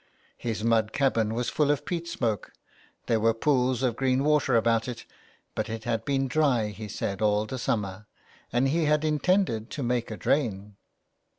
His 0.39 0.63
mud 0.63 0.93
cabin 0.93 1.35
was 1.35 1.49
full 1.51 1.69
of 1.69 1.85
peat 1.85 2.07
smoke, 2.07 2.53
there 3.05 3.19
were 3.19 3.35
pools 3.35 3.83
of 3.83 3.95
green 3.95 4.23
water 4.23 4.55
about 4.55 4.87
it, 4.87 5.05
but 5.53 5.69
it 5.69 5.83
had 5.83 6.05
been 6.05 6.27
dry, 6.27 6.69
he 6.69 6.87
said, 6.87 7.21
all 7.21 7.45
the 7.45 7.59
summer; 7.59 8.07
and 8.51 8.69
he 8.69 8.85
had 8.85 9.05
intended 9.05 9.69
to 9.69 9.83
make 9.83 10.09
a 10.09 10.17
drain. 10.17 10.75